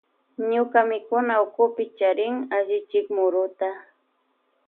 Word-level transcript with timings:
Ñuka 0.53 0.79
mikunawkupi 0.89 1.83
charin 1.97 2.35
allichin 2.57 3.05
muruta. 3.15 3.69